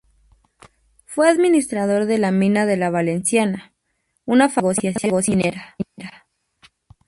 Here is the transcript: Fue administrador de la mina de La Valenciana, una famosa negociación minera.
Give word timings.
Fue 1.05 1.29
administrador 1.29 2.07
de 2.07 2.17
la 2.17 2.31
mina 2.31 2.65
de 2.65 2.75
La 2.75 2.89
Valenciana, 2.89 3.71
una 4.25 4.49
famosa 4.49 4.81
negociación 4.81 5.37
minera. 5.77 6.27